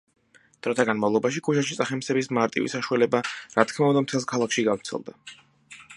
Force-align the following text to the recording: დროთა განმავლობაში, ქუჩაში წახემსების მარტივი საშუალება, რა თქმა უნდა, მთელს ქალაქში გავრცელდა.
დროთა 0.67 0.85
განმავლობაში, 0.89 1.43
ქუჩაში 1.47 1.77
წახემსების 1.81 2.31
მარტივი 2.37 2.73
საშუალება, 2.77 3.23
რა 3.59 3.69
თქმა 3.73 3.93
უნდა, 3.93 4.05
მთელს 4.07 4.29
ქალაქში 4.33 4.69
გავრცელდა. 4.71 5.19